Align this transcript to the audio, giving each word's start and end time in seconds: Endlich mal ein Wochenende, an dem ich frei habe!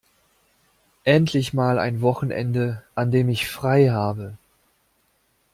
Endlich 1.03 1.53
mal 1.53 1.77
ein 1.77 2.01
Wochenende, 2.01 2.81
an 2.95 3.11
dem 3.11 3.29
ich 3.29 3.47
frei 3.47 3.89
habe! 3.89 4.35